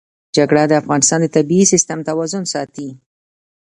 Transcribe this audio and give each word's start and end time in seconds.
جلګه 0.35 0.63
د 0.69 0.73
افغانستان 0.81 1.19
د 1.23 1.27
طبعي 1.35 1.63
سیسټم 1.71 1.99
توازن 2.09 2.43
ساتي. 2.53 2.89